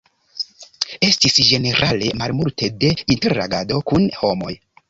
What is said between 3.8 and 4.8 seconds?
kun homoj.